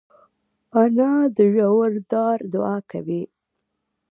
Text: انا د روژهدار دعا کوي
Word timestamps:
انا 0.81 1.11
د 1.35 1.37
روژهدار 1.55 2.37
دعا 2.53 2.77
کوي 2.91 3.23